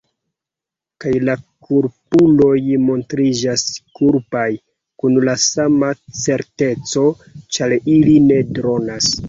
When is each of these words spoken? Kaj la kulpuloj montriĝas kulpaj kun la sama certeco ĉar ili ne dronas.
Kaj 1.03 1.11
la 1.27 1.35
kulpuloj 1.67 2.55
montriĝas 2.87 3.65
kulpaj 4.01 4.47
kun 5.05 5.21
la 5.29 5.37
sama 5.45 5.93
certeco 6.25 7.07
ĉar 7.59 7.79
ili 7.99 8.21
ne 8.29 8.45
dronas. 8.59 9.15